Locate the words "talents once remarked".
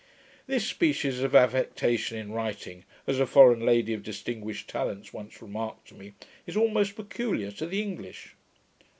4.67-5.89